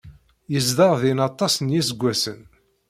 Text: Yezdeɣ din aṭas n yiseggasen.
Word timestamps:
Yezdeɣ 0.53 0.91
din 1.01 1.19
aṭas 1.29 1.53
n 1.59 1.73
yiseggasen. 1.73 2.39